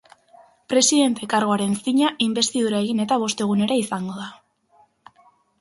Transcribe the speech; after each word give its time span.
Presidente 0.71 1.27
karguaren 1.33 1.75
zina 1.83 2.09
inbestidura 2.29 2.81
egin 2.87 3.05
eta 3.07 3.21
bost 3.25 3.47
egunera 3.47 3.81
izango 3.85 4.21
da. 4.23 4.29